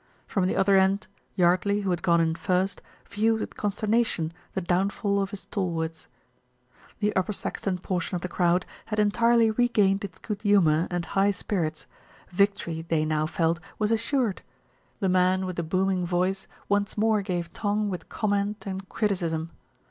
[0.25, 1.05] From the other end
[1.35, 6.07] Yardley, who had gone in first, viewed with consterna tion the downfall of his stalwarts.
[6.97, 11.05] The Upper Saxton portion of the crowd had en tirely regained its good humour and
[11.05, 11.85] high spirits.
[12.31, 14.41] Vic tory they now felt was assured.
[15.01, 19.51] The man with the booming voice once more gave tongue with comment and criticism.